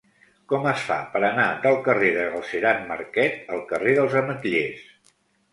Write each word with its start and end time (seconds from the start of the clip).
Com 0.53 0.63
es 0.69 0.85
fa 0.85 0.95
per 1.15 1.19
anar 1.27 1.45
del 1.65 1.77
carrer 1.89 2.09
de 2.17 2.25
Galceran 2.37 2.81
Marquet 2.93 3.55
al 3.59 3.63
carrer 3.73 3.95
dels 4.01 4.17
Ametllers? 4.23 4.85